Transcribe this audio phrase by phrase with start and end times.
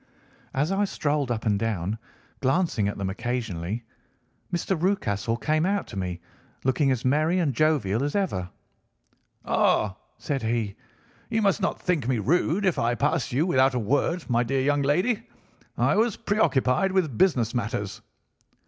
[0.55, 1.99] As I strolled up and down,
[2.41, 3.83] glancing at them occasionally,
[4.51, 4.75] Mr.
[4.75, 6.19] Rucastle came out to me,
[6.63, 8.49] looking as merry and jovial as ever.
[9.45, 10.75] "'Ah!' said he,
[11.29, 14.61] 'you must not think me rude if I passed you without a word, my dear
[14.61, 15.21] young lady.
[15.77, 18.01] I was preoccupied with business matters.